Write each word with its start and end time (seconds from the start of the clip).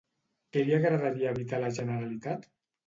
Què 0.55 0.63
li 0.69 0.75
agradaria 0.79 1.37
evitar 1.39 1.61
a 1.61 1.67
la 1.67 1.73
Generalitat? 1.81 2.53